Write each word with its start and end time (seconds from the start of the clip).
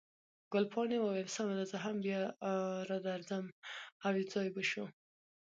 ګلپاڼې 0.53 0.97
وویل، 1.01 1.29
سمه 1.35 1.53
ده، 1.57 1.65
زه 1.71 1.77
هم 1.85 1.95
بیا 2.05 2.21
درځم، 3.07 3.45
او 4.05 4.11
یو 4.19 4.27
ځای 4.33 4.47
به 4.55 4.61
شو. 4.69 4.85